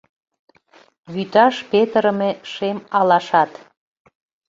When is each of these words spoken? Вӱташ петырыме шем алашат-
Вӱташ 1.13 1.55
петырыме 1.71 2.29
шем 2.51 2.77
алашат- 2.97 3.51